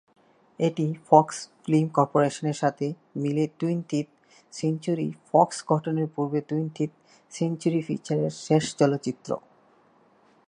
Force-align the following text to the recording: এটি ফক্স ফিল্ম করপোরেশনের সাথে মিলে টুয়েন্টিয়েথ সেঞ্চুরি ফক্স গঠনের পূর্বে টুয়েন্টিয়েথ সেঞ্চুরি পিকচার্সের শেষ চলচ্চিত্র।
এটি 0.59 0.87
ফক্স 1.07 1.37
ফিল্ম 1.63 1.87
করপোরেশনের 1.97 2.57
সাথে 2.63 2.85
মিলে 3.15 3.45
টুয়েন্টিয়েথ 3.59 4.09
সেঞ্চুরি 4.53 5.07
ফক্স 5.29 5.57
গঠনের 5.69 6.07
পূর্বে 6.15 6.39
টুয়েন্টিয়েথ 6.49 6.93
সেঞ্চুরি 7.31 7.79
পিকচার্সের 7.87 8.33
শেষ 8.47 8.63
চলচ্চিত্র। 8.79 9.29